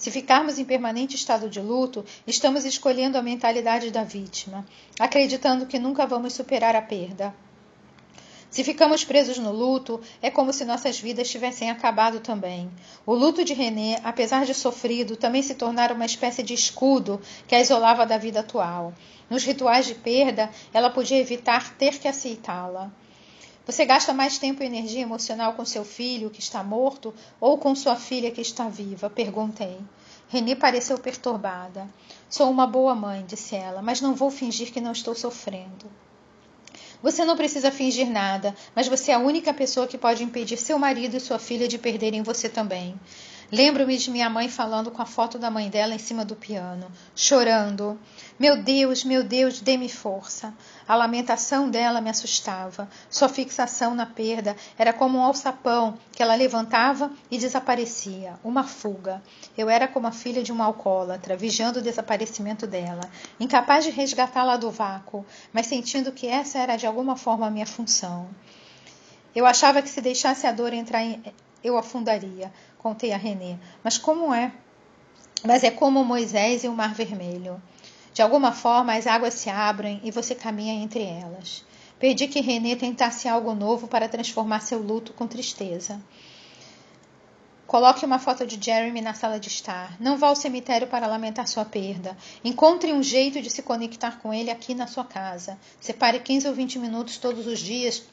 Se 0.01 0.09
ficarmos 0.09 0.57
em 0.57 0.65
permanente 0.65 1.15
estado 1.15 1.48
de 1.48 1.59
luto, 1.59 2.03
estamos 2.25 2.65
escolhendo 2.65 3.19
a 3.19 3.21
mentalidade 3.21 3.92
da 3.92 4.04
vítima, 4.04 4.66
acreditando 4.99 5.68
que 5.68 5.78
nunca 5.78 6.07
vamos 6.07 6.33
superar 6.33 6.75
a 6.75 6.81
perda. 6.81 7.35
Se 8.49 8.64
ficamos 8.64 9.04
presos 9.04 9.37
no 9.37 9.52
luto, 9.52 10.02
é 10.19 10.31
como 10.31 10.52
se 10.52 10.66
nossas 10.66 10.99
vidas 10.99 11.30
tivessem 11.30 11.69
acabado 11.69 12.19
também. 12.19 12.68
O 13.06 13.14
luto 13.14 13.45
de 13.45 13.54
René, 13.54 14.02
apesar 14.04 14.44
de 14.44 14.56
sofrido, 14.56 15.16
também 15.16 15.44
se 15.44 15.54
tornara 15.54 15.94
uma 15.94 16.07
espécie 16.07 16.42
de 16.42 16.56
escudo 16.56 17.21
que 17.47 17.54
a 17.54 17.61
isolava 17.61 18.04
da 18.04 18.18
vida 18.18 18.40
atual. 18.40 18.95
Nos 19.30 19.44
rituais 19.44 19.85
de 19.85 19.94
perda, 19.94 20.49
ela 20.73 20.90
podia 20.90 21.19
evitar 21.19 21.75
ter 21.75 21.99
que 21.99 22.07
aceitá-la. 22.07 22.92
Você 23.66 23.85
gasta 23.85 24.11
mais 24.11 24.40
tempo 24.40 24.64
e 24.64 24.66
energia 24.66 25.02
emocional 25.02 25.54
com 25.54 25.64
seu 25.64 25.85
filho 25.85 26.31
que 26.31 26.40
está 26.40 26.64
morto 26.64 27.14
ou 27.40 27.57
com 27.59 27.75
sua 27.75 27.95
filha 27.95 28.31
que 28.31 28.42
está 28.42 28.68
viva? 28.68 29.09
Perguntei. 29.09 29.78
Renée 30.31 30.56
pareceu 30.56 30.97
perturbada. 30.97 31.90
Sou 32.30 32.50
uma 32.50 32.66
boa 32.66 32.95
mãe, 32.95 33.26
disse 33.28 33.54
ela, 33.54 33.81
mas 33.81 34.00
não 34.00 34.16
vou 34.16 34.31
fingir 34.31 34.71
que 34.71 34.80
não 34.80 34.94
estou 34.94 35.14
sofrendo. 35.14 35.92
Você 37.04 37.26
não 37.26 37.35
precisa 37.35 37.69
fingir 37.69 38.09
nada, 38.09 38.56
mas 38.73 38.88
você 38.88 39.11
é 39.11 39.16
a 39.16 39.19
única 39.19 39.54
pessoa 39.54 39.88
que 39.88 39.97
pode 39.97 40.23
impedir 40.23 40.56
seu 40.56 40.80
marido 40.80 41.18
e 41.18 41.19
sua 41.19 41.38
filha 41.38 41.68
de 41.68 41.78
perderem 41.78 42.23
você 42.23 42.47
também. 42.47 42.97
Lembro-me 43.52 43.97
de 43.97 44.09
minha 44.09 44.30
mãe 44.30 44.47
falando 44.47 44.90
com 44.90 45.02
a 45.02 45.06
foto 45.06 45.38
da 45.38 45.52
mãe 45.52 45.69
dela 45.69 45.94
em 45.94 46.00
cima 46.00 46.23
do 46.23 46.38
piano, 46.38 46.90
chorando. 47.14 48.00
Meu 48.42 48.57
Deus, 48.57 49.04
meu 49.04 49.24
Deus, 49.24 49.62
dê-me 49.62 49.88
força. 49.88 50.52
A 50.88 50.95
lamentação 50.95 51.69
dela 51.69 52.02
me 52.02 52.10
assustava. 52.10 52.90
Sua 53.07 53.30
fixação 53.30 53.94
na 53.94 54.07
perda 54.07 54.56
era 54.80 54.92
como 54.92 55.19
um 55.19 55.21
alçapão 55.21 55.95
que 56.12 56.24
ela 56.24 56.33
levantava 56.33 57.12
e 57.30 57.38
desaparecia, 57.38 58.40
uma 58.44 58.64
fuga. 58.64 59.21
Eu 59.56 59.69
era 59.69 59.88
como 59.88 60.07
a 60.07 60.12
filha 60.12 60.42
de 60.42 60.52
uma 60.52 60.66
alcoólatra, 60.66 61.38
vigiando 61.38 61.78
o 61.78 61.81
desaparecimento 61.83 62.66
dela, 62.66 63.07
incapaz 63.40 63.86
de 63.86 63.92
resgatá-la 63.92 64.57
do 64.57 64.71
vácuo, 64.71 65.24
mas 65.54 65.68
sentindo 65.68 66.12
que 66.12 66.26
essa 66.26 66.57
era 66.57 66.78
de 66.78 66.88
alguma 66.88 67.16
forma 67.16 67.45
a 67.45 67.52
minha 67.52 67.68
função. 67.68 68.28
Eu 69.36 69.45
achava 69.45 69.83
que 69.83 69.90
se 69.90 70.02
deixasse 70.02 70.48
a 70.48 70.52
dor 70.52 70.74
entrar 70.74 71.04
em, 71.04 71.21
eu 71.64 71.78
afundaria, 71.78 72.52
contei 72.80 73.14
a 73.14 73.18
René. 73.18 73.60
Mas 73.83 74.00
como 74.00 74.33
é? 74.33 74.52
Mas 75.45 75.64
é 75.64 75.69
como 75.69 76.04
Moisés 76.04 76.64
e 76.64 76.68
o 76.68 76.74
Mar 76.74 76.95
Vermelho. 76.95 77.62
De 78.13 78.21
alguma 78.21 78.51
forma, 78.51 78.94
as 78.94 79.07
águas 79.07 79.33
se 79.33 79.49
abrem 79.49 80.01
e 80.03 80.11
você 80.11 80.35
caminha 80.35 80.73
entre 80.73 81.03
elas. 81.03 81.63
Pedi 81.99 82.27
que 82.27 82.41
René 82.41 82.75
tentasse 82.75 83.27
algo 83.27 83.53
novo 83.53 83.87
para 83.87 84.09
transformar 84.09 84.61
seu 84.61 84.80
luto 84.80 85.13
com 85.13 85.27
tristeza. 85.27 86.01
Coloque 87.65 88.06
uma 88.06 88.19
foto 88.19 88.45
de 88.45 88.61
Jeremy 88.61 88.99
na 88.99 89.13
sala 89.13 89.39
de 89.39 89.47
estar. 89.47 89.95
Não 89.97 90.18
vá 90.18 90.27
ao 90.27 90.35
cemitério 90.35 90.87
para 90.87 91.07
lamentar 91.07 91.47
sua 91.47 91.63
perda. 91.63 92.18
Encontre 92.44 92.91
um 92.91 93.01
jeito 93.01 93.41
de 93.41 93.49
se 93.49 93.61
conectar 93.61 94.19
com 94.19 94.33
ele 94.33 94.51
aqui 94.51 94.73
na 94.75 94.87
sua 94.87 95.06
casa. 95.06 95.57
Separe 95.80 96.19
15 96.19 96.49
ou 96.49 96.53
20 96.53 96.80
minutos 96.80 97.18
todos 97.18 97.47
os 97.47 97.59
dias 97.59 98.03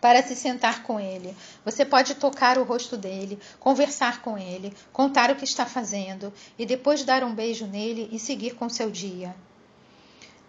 para 0.00 0.22
se 0.22 0.36
sentar 0.36 0.82
com 0.82 1.00
ele. 1.00 1.36
Você 1.64 1.84
pode 1.84 2.14
tocar 2.14 2.58
o 2.58 2.64
rosto 2.64 2.96
dele, 2.96 3.38
conversar 3.58 4.22
com 4.22 4.38
ele, 4.38 4.74
contar 4.92 5.30
o 5.30 5.36
que 5.36 5.44
está 5.44 5.66
fazendo 5.66 6.32
e 6.58 6.64
depois 6.64 7.04
dar 7.04 7.24
um 7.24 7.34
beijo 7.34 7.66
nele 7.66 8.08
e 8.12 8.18
seguir 8.18 8.54
com 8.54 8.68
seu 8.68 8.90
dia. 8.90 9.34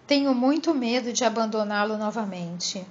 Tenho 0.06 0.34
muito 0.34 0.74
medo 0.74 1.13
de 1.13 1.24
abandoná-lo 1.24 1.98
novamente. 1.98 2.86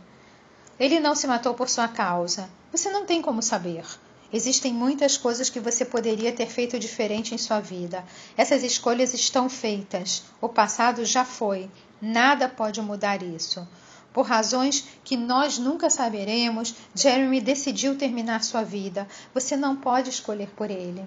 Ele 0.79 1.01
não 1.01 1.15
se 1.15 1.27
matou 1.27 1.55
por 1.55 1.69
sua 1.69 1.89
causa. 1.89 2.49
Você 2.71 2.91
não 2.91 3.05
tem 3.05 3.21
como 3.21 3.43
saber. 3.43 3.85
Existem 4.33 4.73
muitas 4.73 5.17
coisas 5.17 5.49
que 5.49 5.59
você 5.59 5.85
poderia 5.85 6.33
ter 6.33 6.47
feito 6.47 6.79
diferente 6.79 7.35
em 7.35 7.39
sua 7.39 7.61
vida. 7.61 8.05
Essas 8.37 8.63
escolhas 8.63 9.15
estão 9.15 9.49
feitas. 9.49 10.23
O 10.41 10.49
passado 10.49 11.05
já 11.05 11.25
foi. 11.25 11.69
Nada 12.01 12.49
pode 12.49 12.81
mudar 12.81 13.23
isso. 13.23 13.67
Por 14.13 14.27
razões 14.27 14.85
que 15.05 15.17
nós 15.17 15.59
nunca 15.59 15.91
saberemos, 15.91 16.75
Jeremy 16.95 17.41
decidiu 17.41 17.97
terminar 17.97 18.43
sua 18.43 18.63
vida. 18.63 19.07
Você 19.35 19.57
não 19.57 19.77
pode 19.77 20.11
escolher 20.11 20.49
por 20.57 20.71
ele. 20.71 21.07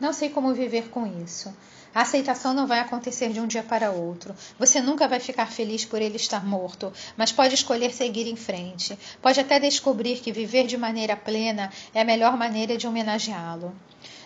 Não 0.00 0.12
sei 0.12 0.30
como 0.30 0.54
viver 0.54 0.88
com 0.88 1.06
isso. 1.22 1.54
A 1.94 2.02
aceitação 2.02 2.54
não 2.54 2.66
vai 2.66 2.78
acontecer 2.78 3.30
de 3.30 3.40
um 3.40 3.46
dia 3.46 3.62
para 3.62 3.90
outro. 3.90 4.34
Você 4.58 4.80
nunca 4.80 5.08
vai 5.08 5.18
ficar 5.18 5.46
feliz 5.46 5.84
por 5.84 6.00
ele 6.00 6.16
estar 6.16 6.46
morto, 6.46 6.92
mas 7.16 7.32
pode 7.32 7.54
escolher 7.54 7.92
seguir 7.92 8.28
em 8.28 8.36
frente. 8.36 8.96
Pode 9.20 9.40
até 9.40 9.58
descobrir 9.58 10.20
que 10.20 10.30
viver 10.32 10.66
de 10.66 10.76
maneira 10.76 11.16
plena 11.16 11.70
é 11.92 12.00
a 12.00 12.04
melhor 12.04 12.36
maneira 12.36 12.76
de 12.76 12.86
homenageá-lo. 12.86 13.74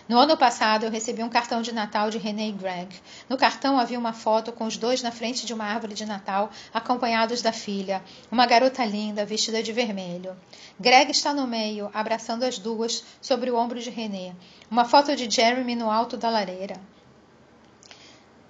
No 0.07 0.19
ano 0.19 0.37
passado, 0.37 0.85
eu 0.85 0.91
recebi 0.91 1.23
um 1.23 1.29
cartão 1.29 1.63
de 1.63 1.73
Natal 1.73 2.11
de 2.11 2.19
René 2.19 2.51
Gregg. 2.51 2.95
No 3.27 3.37
cartão 3.37 3.79
havia 3.79 3.97
uma 3.97 4.13
foto 4.13 4.51
com 4.51 4.65
os 4.65 4.77
dois 4.77 5.01
na 5.01 5.11
frente 5.11 5.47
de 5.47 5.53
uma 5.53 5.65
árvore 5.65 5.95
de 5.95 6.05
Natal, 6.05 6.51
acompanhados 6.71 7.41
da 7.41 7.51
filha, 7.51 8.03
uma 8.31 8.45
garota 8.45 8.85
linda, 8.85 9.25
vestida 9.25 9.63
de 9.63 9.73
vermelho. 9.73 10.37
Greg 10.79 11.09
está 11.09 11.33
no 11.33 11.47
meio, 11.47 11.89
abraçando 11.91 12.43
as 12.43 12.59
duas, 12.59 13.03
sobre 13.19 13.49
o 13.49 13.57
ombro 13.57 13.79
de 13.79 13.89
René. 13.89 14.35
Uma 14.69 14.85
foto 14.85 15.15
de 15.15 15.27
Jeremy 15.27 15.75
no 15.75 15.89
alto 15.89 16.15
da 16.17 16.29
lareira. 16.29 16.79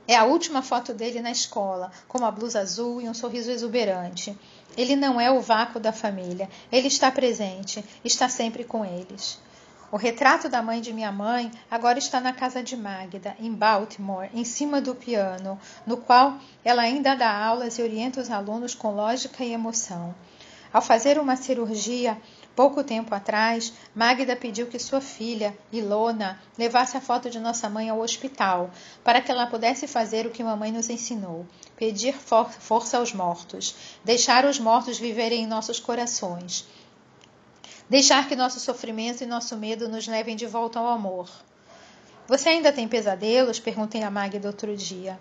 É 0.05 0.15
a 0.17 0.25
última 0.25 0.61
foto 0.61 0.93
dele 0.93 1.21
na 1.21 1.31
escola, 1.31 1.89
com 2.09 2.17
uma 2.17 2.31
blusa 2.31 2.59
azul 2.59 3.01
e 3.01 3.07
um 3.07 3.13
sorriso 3.13 3.49
exuberante. 3.49 4.37
Ele 4.75 4.97
não 4.97 5.21
é 5.21 5.31
o 5.31 5.39
vácuo 5.39 5.79
da 5.79 5.93
família, 5.93 6.49
ele 6.69 6.89
está 6.89 7.09
presente, 7.09 7.81
está 8.03 8.27
sempre 8.27 8.65
com 8.65 8.83
eles. 8.83 9.39
O 9.95 9.97
retrato 9.97 10.49
da 10.49 10.61
mãe 10.61 10.81
de 10.81 10.91
minha 10.91 11.09
mãe 11.09 11.49
agora 11.71 11.97
está 11.97 12.19
na 12.19 12.33
casa 12.33 12.61
de 12.61 12.75
Magda, 12.75 13.33
em 13.39 13.49
Baltimore, 13.49 14.29
em 14.33 14.43
cima 14.43 14.81
do 14.81 14.93
piano, 14.93 15.57
no 15.87 15.95
qual 15.95 16.37
ela 16.65 16.81
ainda 16.81 17.15
dá 17.15 17.33
aulas 17.33 17.79
e 17.79 17.81
orienta 17.81 18.19
os 18.19 18.29
alunos 18.29 18.75
com 18.75 18.93
lógica 18.93 19.41
e 19.41 19.53
emoção. 19.53 20.13
Ao 20.73 20.81
fazer 20.81 21.17
uma 21.17 21.37
cirurgia, 21.37 22.17
Pouco 22.55 22.85
tempo 22.85 23.13
atrás, 23.13 23.73
Magda 23.93 24.33
pediu 24.33 24.67
que 24.67 24.79
sua 24.79 25.01
filha, 25.01 25.57
Ilona, 25.73 26.39
levasse 26.57 26.95
a 26.95 27.01
foto 27.01 27.29
de 27.29 27.37
nossa 27.37 27.69
mãe 27.69 27.89
ao 27.89 27.99
hospital, 27.99 28.69
para 29.03 29.19
que 29.19 29.29
ela 29.29 29.45
pudesse 29.45 29.87
fazer 29.87 30.25
o 30.25 30.29
que 30.29 30.41
mamãe 30.41 30.71
nos 30.71 30.89
ensinou: 30.89 31.45
pedir 31.75 32.13
for 32.13 32.49
força 32.49 32.97
aos 32.97 33.11
mortos, 33.11 33.75
deixar 34.05 34.45
os 34.45 34.57
mortos 34.57 34.97
viverem 34.97 35.43
em 35.43 35.47
nossos 35.47 35.81
corações, 35.81 36.65
deixar 37.89 38.27
que 38.27 38.35
nosso 38.35 38.59
sofrimento 38.59 39.23
e 39.23 39.27
nosso 39.27 39.55
medo 39.55 39.87
nos 39.87 40.07
levem 40.07 40.35
de 40.35 40.45
volta 40.45 40.79
ao 40.79 40.87
amor. 40.87 41.29
Você 42.27 42.49
ainda 42.49 42.71
tem 42.71 42.87
pesadelos? 42.87 43.59
Perguntei 43.59 44.01
a 44.01 44.09
Magda 44.09 44.47
outro 44.47 44.75
dia. 44.75 45.19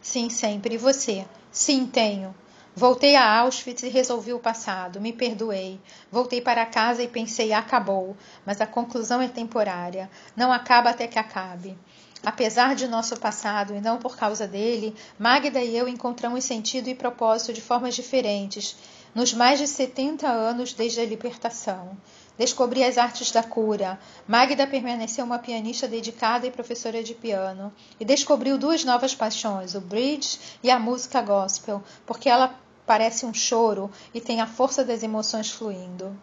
Sim, 0.00 0.30
sempre. 0.30 0.76
E 0.76 0.78
você? 0.78 1.26
Sim, 1.50 1.86
tenho. 1.86 2.34
Voltei 2.78 3.16
a 3.16 3.38
Auschwitz 3.38 3.82
e 3.82 3.88
resolvi 3.88 4.32
o 4.32 4.38
passado. 4.38 5.00
Me 5.00 5.12
perdoei. 5.12 5.80
Voltei 6.12 6.40
para 6.40 6.64
casa 6.66 7.02
e 7.02 7.08
pensei: 7.08 7.52
acabou. 7.52 8.16
Mas 8.44 8.60
a 8.60 8.66
conclusão 8.66 9.20
é 9.20 9.28
temporária. 9.28 10.08
Não 10.36 10.52
acaba 10.52 10.90
até 10.90 11.08
que 11.08 11.18
acabe. 11.18 11.76
Apesar 12.24 12.74
de 12.74 12.86
nosso 12.86 13.16
passado 13.18 13.74
e 13.74 13.80
não 13.80 13.98
por 13.98 14.16
causa 14.16 14.46
dele, 14.46 14.94
Magda 15.18 15.60
e 15.62 15.76
eu 15.76 15.88
encontramos 15.88 16.44
sentido 16.44 16.88
e 16.88 16.94
propósito 16.94 17.52
de 17.52 17.60
formas 17.60 17.94
diferentes 17.94 18.76
nos 19.16 19.32
mais 19.32 19.58
de 19.58 19.66
70 19.66 20.28
anos 20.28 20.74
desde 20.74 21.00
a 21.00 21.06
libertação. 21.06 21.96
Descobri 22.36 22.84
as 22.84 22.98
artes 22.98 23.32
da 23.32 23.42
cura. 23.42 23.98
Magda 24.28 24.66
permaneceu 24.66 25.24
uma 25.24 25.38
pianista 25.38 25.88
dedicada 25.88 26.46
e 26.46 26.50
professora 26.50 27.02
de 27.02 27.14
piano. 27.14 27.72
E 27.98 28.04
descobriu 28.04 28.58
duas 28.58 28.84
novas 28.84 29.14
paixões, 29.14 29.74
o 29.74 29.80
bridge 29.80 30.38
e 30.62 30.70
a 30.70 30.78
música 30.78 31.22
gospel, 31.22 31.82
porque 32.04 32.28
ela 32.28 32.60
parece 32.84 33.24
um 33.24 33.32
choro 33.32 33.90
e 34.12 34.20
tem 34.20 34.42
a 34.42 34.46
força 34.46 34.84
das 34.84 35.02
emoções 35.02 35.50
fluindo. 35.50 36.14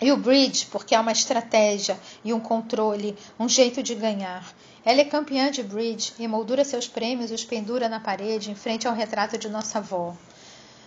E 0.00 0.12
o 0.12 0.16
bridge, 0.16 0.66
porque 0.66 0.94
é 0.94 1.00
uma 1.00 1.10
estratégia 1.10 1.98
e 2.24 2.32
um 2.32 2.38
controle, 2.38 3.16
um 3.40 3.48
jeito 3.48 3.82
de 3.82 3.96
ganhar. 3.96 4.54
Ela 4.84 5.00
é 5.00 5.04
campeã 5.04 5.50
de 5.50 5.64
bridge 5.64 6.12
e 6.16 6.28
moldura 6.28 6.64
seus 6.64 6.86
prêmios 6.86 7.32
e 7.32 7.34
os 7.34 7.44
pendura 7.44 7.88
na 7.88 7.98
parede 7.98 8.52
em 8.52 8.54
frente 8.54 8.86
ao 8.86 8.94
retrato 8.94 9.36
de 9.36 9.48
nossa 9.48 9.78
avó. 9.78 10.14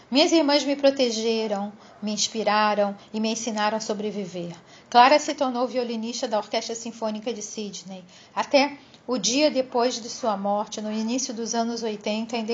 Minhas 0.10 0.32
irmãs 0.32 0.64
me 0.64 0.74
protegeram, 0.74 1.74
me 2.02 2.14
inspiraram 2.14 2.96
e 3.14 3.20
me 3.20 3.30
ensinaram 3.30 3.76
a 3.76 3.82
sobreviver. 3.82 4.56
Clara 4.90 5.20
se 5.20 5.36
tornou 5.36 5.68
violinista 5.68 6.30
da 6.30 6.38
Orquestra 6.38 6.74
Sinfônica 6.74 7.34
de 7.34 7.42
Sydney. 7.42 8.06
Até 8.34 8.78
o 9.06 9.18
dia 9.18 9.52
depois 9.52 10.02
de 10.02 10.10
sua 10.10 10.38
morte, 10.38 10.80
no 10.80 10.90
início 10.90 11.34
dos 11.34 11.54
anos 11.54 11.84
80, 11.84 12.38
em 12.38 12.46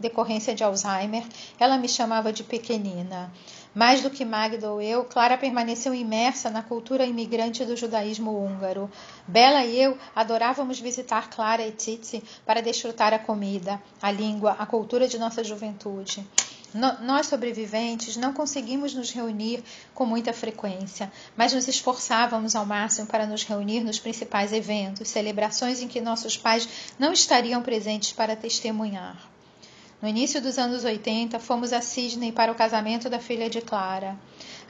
decorrência 0.00 0.52
de 0.52 0.64
Alzheimer, 0.64 1.24
ela 1.60 1.78
me 1.78 1.88
chamava 1.88 2.32
de 2.32 2.42
pequenina. 2.42 3.32
Mais 3.72 4.00
do 4.00 4.10
que 4.10 4.24
Magda 4.24 4.72
ou 4.72 4.82
eu, 4.82 5.04
Clara 5.04 5.38
permaneceu 5.38 5.94
imersa 5.94 6.50
na 6.50 6.62
cultura 6.62 7.06
imigrante 7.06 7.64
do 7.64 7.76
judaísmo 7.76 8.30
húngaro. 8.30 8.90
Bela 9.28 9.64
e 9.64 9.80
eu 9.80 9.96
adorávamos 10.14 10.80
visitar 10.80 11.30
Clara 11.30 11.64
e 11.64 11.70
Titsi 11.70 12.22
para 12.44 12.60
desfrutar 12.60 13.14
a 13.14 13.18
comida, 13.18 13.80
a 14.02 14.10
língua, 14.10 14.56
a 14.58 14.66
cultura 14.66 15.06
de 15.06 15.18
nossa 15.18 15.44
juventude. 15.44 16.24
No, 16.74 17.00
nós 17.02 17.28
sobreviventes 17.28 18.16
não 18.16 18.32
conseguimos 18.32 18.92
nos 18.94 19.12
reunir 19.12 19.62
com 19.94 20.04
muita 20.04 20.32
frequência, 20.32 21.10
mas 21.36 21.52
nos 21.52 21.68
esforçávamos 21.68 22.56
ao 22.56 22.66
máximo 22.66 23.06
para 23.06 23.26
nos 23.26 23.44
reunir 23.44 23.84
nos 23.84 24.00
principais 24.00 24.52
eventos, 24.52 25.08
celebrações 25.08 25.80
em 25.80 25.86
que 25.86 26.00
nossos 26.00 26.36
pais 26.36 26.68
não 26.98 27.12
estariam 27.12 27.62
presentes 27.62 28.12
para 28.12 28.34
testemunhar. 28.34 29.16
No 30.02 30.08
início 30.08 30.42
dos 30.42 30.58
anos 30.58 30.84
80, 30.84 31.38
fomos 31.38 31.72
a 31.72 31.80
Sydney 31.80 32.32
para 32.32 32.50
o 32.50 32.56
casamento 32.56 33.08
da 33.08 33.20
filha 33.20 33.48
de 33.48 33.60
Clara. 33.60 34.18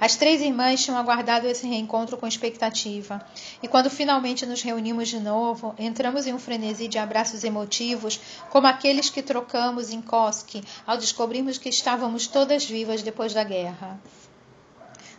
As 0.00 0.16
três 0.16 0.40
irmãs 0.42 0.82
tinham 0.82 0.98
aguardado 0.98 1.46
esse 1.46 1.66
reencontro 1.66 2.16
com 2.16 2.26
expectativa, 2.26 3.24
e 3.62 3.68
quando 3.68 3.88
finalmente 3.88 4.44
nos 4.44 4.62
reunimos 4.62 5.08
de 5.08 5.20
novo, 5.20 5.74
entramos 5.78 6.26
em 6.26 6.34
um 6.34 6.38
frenesi 6.38 6.88
de 6.88 6.98
abraços 6.98 7.44
emotivos, 7.44 8.20
como 8.50 8.66
aqueles 8.66 9.08
que 9.08 9.22
trocamos 9.22 9.90
em 9.90 10.02
Koski 10.02 10.62
ao 10.86 10.96
descobrirmos 10.96 11.58
que 11.58 11.68
estávamos 11.68 12.26
todas 12.26 12.64
vivas 12.64 13.02
depois 13.02 13.32
da 13.32 13.44
guerra. 13.44 13.98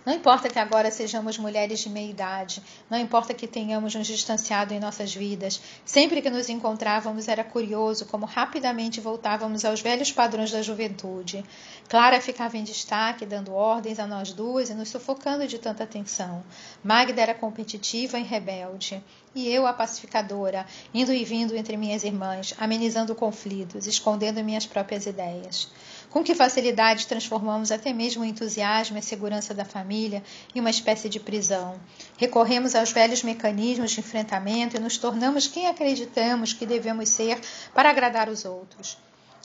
Não 0.06 0.14
importa 0.14 0.48
que 0.48 0.60
agora 0.60 0.92
sejamos 0.92 1.40
mulheres 1.40 1.80
de 1.80 1.90
meia 1.90 2.12
idade, 2.12 2.62
não 2.88 3.00
importa 3.00 3.34
que 3.34 3.48
tenhamos 3.48 3.96
nos 3.96 4.06
distanciado 4.06 4.72
em 4.72 4.80
nossas 4.80 5.16
vidas, 5.16 5.60
sempre 5.84 6.22
que 6.22 6.30
nos 6.30 6.48
encontrávamos 6.48 7.28
era 7.28 7.44
curioso 7.44 8.06
como 8.06 8.28
rapidamente 8.28 9.02
voltávamos 9.02 9.66
aos 9.66 9.82
velhos 9.82 10.12
padrões 10.12 10.52
da 10.52 10.62
juventude. 10.62 11.44
Clara 11.90 12.22
ficava 12.22 12.56
em 12.56 12.64
destaque, 12.64 13.26
dando 13.26 13.54
ordens 13.54 13.98
a 13.98 14.06
nós 14.06 14.32
duas 14.32 14.70
e 14.70 14.76
nos 14.76 14.90
sufocando 14.90 15.48
de 15.48 15.58
tanta 15.58 15.88
tensão. 15.88 16.44
Magda 16.84 17.20
era 17.20 17.34
competitiva 17.34 18.20
e 18.20 18.24
rebelde, 18.24 19.04
e 19.34 19.50
eu 19.50 19.66
a 19.66 19.74
pacificadora, 19.74 20.68
indo 20.94 21.12
e 21.12 21.26
vindo 21.26 21.56
entre 21.56 21.78
minhas 21.78 22.04
irmãs, 22.04 22.54
amenizando 22.60 23.16
conflitos, 23.16 23.88
escondendo 23.88 24.44
minhas 24.44 24.68
próprias 24.68 25.08
ideias. 25.08 25.70
Com 26.16 26.24
que 26.24 26.34
facilidade 26.34 27.08
transformamos 27.08 27.74
até 27.74 27.92
mesmo 27.92 28.24
o 28.24 28.26
entusiasmo 28.26 28.96
e 28.96 29.00
a 29.00 29.02
segurança 29.02 29.54
da 29.54 29.66
família 29.66 30.24
em 30.56 30.62
uma 30.62 30.70
espécie 30.70 31.10
de 31.10 31.20
prisão. 31.20 31.78
Recorremos 32.18 32.74
aos 32.74 32.90
velhos 32.94 33.22
mecanismos 33.22 33.92
de 33.92 34.00
enfrentamento 34.00 34.78
e 34.78 34.80
nos 34.80 34.98
tornamos 34.98 35.46
quem 35.46 35.68
acreditamos 35.68 36.54
que 36.54 36.66
devemos 36.66 37.10
ser 37.10 37.38
para 37.74 37.90
agradar 37.90 38.30
os 38.30 38.46
outros. 38.46 38.98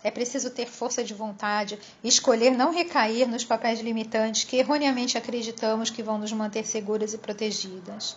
É 0.04 0.12
preciso 0.12 0.48
ter 0.48 0.66
força 0.66 1.02
de 1.02 1.12
vontade 1.12 1.76
e 2.04 2.08
escolher 2.08 2.52
não 2.52 2.72
recair 2.72 3.26
nos 3.26 3.44
papéis 3.44 3.80
limitantes 3.80 4.44
que 4.44 4.56
erroneamente 4.56 5.18
acreditamos 5.18 5.90
que 5.90 6.04
vão 6.04 6.18
nos 6.18 6.32
manter 6.32 6.64
seguras 6.64 7.12
e 7.12 7.18
protegidas. 7.18 8.16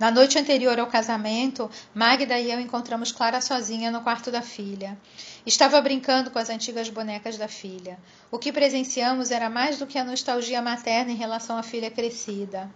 Na 0.00 0.10
noite 0.10 0.38
anterior 0.38 0.80
ao 0.80 0.86
casamento, 0.86 1.70
Magda 1.94 2.38
e 2.38 2.50
eu 2.50 2.58
encontramos 2.58 3.12
Clara 3.12 3.38
sozinha 3.42 3.90
no 3.90 4.00
quarto 4.00 4.30
da 4.30 4.40
filha. 4.40 4.98
Estava 5.44 5.78
brincando 5.78 6.30
com 6.30 6.38
as 6.38 6.48
antigas 6.48 6.88
bonecas 6.88 7.36
da 7.36 7.46
filha. 7.46 7.98
O 8.30 8.38
que 8.38 8.50
presenciamos 8.50 9.30
era 9.30 9.50
mais 9.50 9.78
do 9.78 9.86
que 9.86 9.98
a 9.98 10.04
nostalgia 10.04 10.62
materna 10.62 11.12
em 11.12 11.16
relação 11.16 11.58
à 11.58 11.62
filha 11.62 11.90
crescida. 11.90 12.70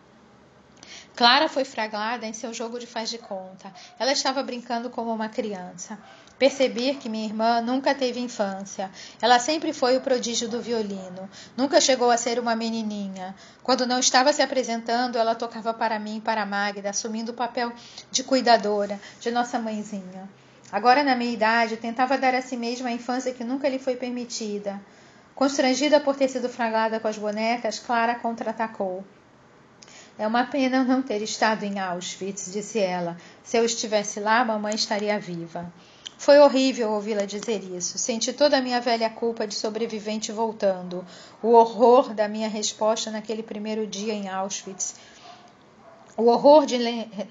Clara 1.17 1.49
foi 1.49 1.65
fraglada 1.65 2.27
em 2.27 2.35
seu 2.35 2.53
jogo 2.53 2.79
de 2.79 2.87
faz 2.87 3.09
de 3.09 3.17
conta. 3.17 3.73
Ela 3.99 4.13
estava 4.13 4.43
brincando 4.43 4.91
como 4.91 5.11
uma 5.11 5.31
criança. 5.31 5.99
Percebi 6.39 6.95
que 6.95 7.09
minha 7.09 7.27
irmã 7.27 7.61
nunca 7.61 7.95
teve 7.95 8.19
infância. 8.19 8.91
Ela 9.23 9.39
sempre 9.39 9.73
foi 9.73 9.97
o 9.97 10.01
prodígio 10.01 10.49
do 10.49 10.61
violino. 10.61 11.29
Nunca 11.57 11.81
chegou 11.81 12.11
a 12.11 12.17
ser 12.17 12.39
uma 12.41 12.57
menininha. 12.57 13.35
Quando 13.63 13.87
não 13.87 14.01
estava 14.01 14.33
se 14.33 14.43
apresentando, 14.43 15.17
ela 15.17 15.35
tocava 15.35 15.73
para 15.73 15.99
mim 15.99 16.17
e 16.17 16.21
para 16.21 16.45
Magda, 16.45 16.91
assumindo 16.91 17.31
o 17.31 17.35
papel 17.35 17.73
de 18.11 18.25
cuidadora, 18.25 19.01
de 19.21 19.31
nossa 19.31 19.59
mãezinha. 19.59 20.29
Agora, 20.73 21.05
na 21.05 21.15
minha 21.15 21.33
idade, 21.33 21.77
tentava 21.77 22.19
dar 22.19 22.35
a 22.35 22.43
si 22.43 22.57
mesma 22.57 22.89
a 22.89 22.93
infância 22.93 23.33
que 23.33 23.45
nunca 23.45 23.69
lhe 23.69 23.79
foi 23.79 23.95
permitida. 23.95 24.81
Constrangida 25.35 26.01
por 26.01 26.17
ter 26.17 26.29
sido 26.29 26.49
fraglada 26.49 26.99
com 26.99 27.07
as 27.07 27.17
bonecas, 27.17 27.79
Clara 27.79 28.17
contra-atacou. 28.17 29.05
É 30.19 30.27
uma 30.27 30.45
pena 30.45 30.85
não 30.85 31.03
ter 31.03 31.23
estado 31.23 31.65
em 31.65 31.79
Auschwitz, 31.79 32.53
disse 32.53 32.79
ela. 32.79 33.17
Se 33.43 33.57
eu 33.57 33.65
estivesse 33.65 34.21
lá, 34.21 34.45
mamãe 34.45 34.75
estaria 34.75 35.19
viva. 35.19 35.73
Foi 36.17 36.39
horrível 36.39 36.93
ouvi-la 36.93 37.25
dizer 37.25 37.63
isso. 37.65 37.99
Senti 37.99 38.33
toda 38.33 38.59
a 38.59 38.61
minha 38.61 38.81
velha 38.81 39.11
culpa 39.11 39.47
de 39.47 39.55
sobrevivente 39.55 40.33
voltando, 40.33 41.05
o 41.43 41.53
horror 41.53 42.15
da 42.15 42.29
minha 42.29 42.49
resposta 42.49 43.11
naquele 43.11 43.43
primeiro 43.43 43.87
dia 43.87 44.15
em 44.15 44.29
Auschwitz, 44.29 44.95
o 46.17 46.27
horror 46.27 46.65
de, 46.65 46.79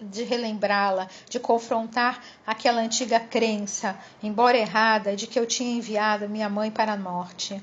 de 0.02 0.24
relembrá-la, 0.24 1.08
de 1.30 1.40
confrontar 1.40 2.22
aquela 2.46 2.82
antiga 2.82 3.20
crença, 3.20 3.98
embora 4.22 4.58
errada, 4.58 5.16
de 5.16 5.26
que 5.26 5.40
eu 5.40 5.46
tinha 5.46 5.78
enviado 5.78 6.28
minha 6.28 6.50
mãe 6.50 6.70
para 6.70 6.94
a 6.94 6.98
morte. 6.98 7.62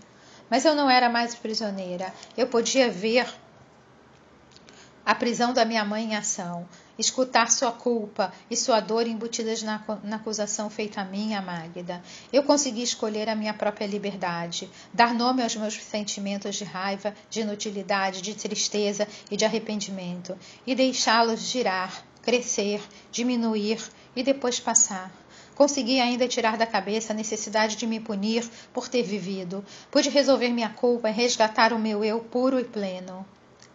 Mas 0.48 0.64
eu 0.64 0.74
não 0.74 0.90
era 0.90 1.08
mais 1.08 1.34
prisioneira. 1.34 2.12
Eu 2.36 2.46
podia 2.46 2.90
ver 2.90 3.26
a 5.10 5.14
prisão 5.16 5.52
da 5.52 5.64
minha 5.64 5.84
mãe 5.84 6.04
em 6.04 6.14
ação 6.14 6.68
escutar 6.96 7.50
sua 7.50 7.72
culpa 7.72 8.32
e 8.48 8.56
sua 8.56 8.78
dor 8.78 9.08
embutidas 9.08 9.60
na, 9.60 9.82
na 10.04 10.14
acusação 10.14 10.70
feita 10.70 11.00
a 11.00 11.04
mim, 11.04 11.34
a 11.34 11.42
Magda. 11.42 12.00
Eu 12.32 12.44
consegui 12.44 12.84
escolher 12.84 13.28
a 13.28 13.34
minha 13.34 13.52
própria 13.52 13.88
liberdade, 13.88 14.70
dar 14.94 15.12
nome 15.12 15.42
aos 15.42 15.56
meus 15.56 15.74
sentimentos 15.74 16.54
de 16.54 16.62
raiva, 16.62 17.12
de 17.28 17.40
inutilidade, 17.40 18.22
de 18.22 18.34
tristeza 18.34 19.08
e 19.28 19.36
de 19.36 19.44
arrependimento, 19.44 20.38
e 20.64 20.76
deixá-los 20.76 21.40
girar, 21.40 22.04
crescer, 22.22 22.80
diminuir 23.10 23.82
e 24.14 24.22
depois 24.22 24.60
passar. 24.60 25.12
Consegui 25.56 25.98
ainda 25.98 26.28
tirar 26.28 26.56
da 26.56 26.68
cabeça 26.68 27.12
a 27.12 27.16
necessidade 27.16 27.74
de 27.74 27.84
me 27.84 27.98
punir 27.98 28.48
por 28.72 28.88
ter 28.88 29.02
vivido. 29.02 29.64
Pude 29.90 30.08
resolver 30.08 30.50
minha 30.50 30.70
culpa 30.70 31.10
e 31.10 31.12
resgatar 31.12 31.72
o 31.72 31.80
meu 31.80 32.04
eu 32.04 32.20
puro 32.20 32.60
e 32.60 32.64
pleno 32.64 33.26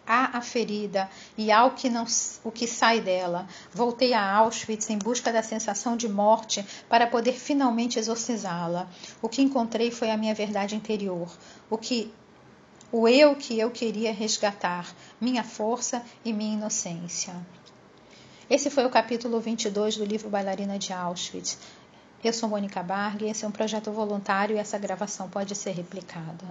há 0.06 0.38
a 0.38 0.40
ferida 0.40 1.10
e 1.36 1.50
ao 1.50 1.72
que 1.72 1.88
não 1.88 2.04
o 2.44 2.50
que 2.50 2.66
sai 2.66 3.00
dela. 3.00 3.46
Voltei 3.72 4.12
a 4.14 4.34
Auschwitz 4.36 4.88
em 4.90 4.98
busca 4.98 5.32
da 5.32 5.42
sensação 5.42 5.96
de 5.96 6.08
morte 6.08 6.64
para 6.88 7.06
poder 7.06 7.32
finalmente 7.32 7.98
exorcizá-la. 7.98 8.88
O 9.20 9.28
que 9.28 9.42
encontrei 9.42 9.90
foi 9.90 10.10
a 10.10 10.16
minha 10.16 10.34
verdade 10.34 10.76
interior, 10.76 11.28
o 11.68 11.76
que 11.76 12.12
o 12.92 13.08
eu 13.08 13.34
que 13.34 13.58
eu 13.58 13.70
queria 13.70 14.12
resgatar, 14.12 14.86
minha 15.20 15.42
força 15.42 16.02
e 16.24 16.32
minha 16.32 16.54
inocência. 16.54 17.34
Esse 18.48 18.70
foi 18.70 18.86
o 18.86 18.90
capítulo 18.90 19.40
22 19.40 19.96
do 19.96 20.04
livro 20.04 20.30
Bailarina 20.30 20.78
de 20.78 20.92
Auschwitz. 20.92 21.58
Eu 22.22 22.32
sou 22.32 22.48
Mônica 22.48 22.82
Barg, 22.82 23.22
esse 23.24 23.44
é 23.44 23.48
um 23.48 23.52
projeto 23.52 23.90
voluntário 23.90 24.56
e 24.56 24.58
essa 24.58 24.78
gravação 24.78 25.28
pode 25.28 25.54
ser 25.56 25.72
replicada. 25.72 26.44